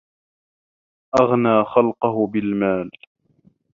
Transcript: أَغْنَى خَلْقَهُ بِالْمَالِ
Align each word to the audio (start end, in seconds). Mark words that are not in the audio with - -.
أَغْنَى 1.21 1.63
خَلْقَهُ 1.65 2.27
بِالْمَالِ 2.27 2.91